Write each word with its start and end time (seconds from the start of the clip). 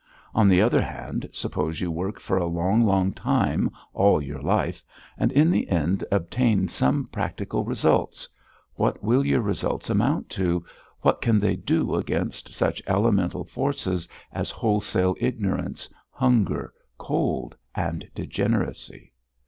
On 0.33 0.49
the 0.49 0.63
other 0.63 0.81
hand, 0.81 1.29
suppose 1.31 1.79
you 1.79 1.91
work 1.91 2.19
for 2.19 2.35
a 2.35 2.47
long, 2.47 2.83
long 2.83 3.13
time, 3.13 3.69
all 3.93 4.19
you 4.19 4.41
life, 4.41 4.83
and 5.15 5.31
in 5.31 5.51
the 5.51 5.69
end 5.69 6.03
obtain 6.11 6.67
some 6.67 7.05
practical 7.11 7.63
results 7.63 8.27
what 8.73 9.03
will 9.03 9.23
your 9.23 9.41
results 9.41 9.91
amount 9.91 10.27
to, 10.29 10.65
what 11.01 11.21
can 11.21 11.39
they 11.39 11.55
do 11.55 11.93
against 11.93 12.51
such 12.51 12.81
elemental 12.87 13.43
forces 13.45 14.07
as 14.31 14.49
wholesale 14.49 15.15
ignorance, 15.19 15.87
hunger, 16.09 16.73
cold, 16.97 17.55
and 17.75 18.09
degeneracy? 18.15 19.11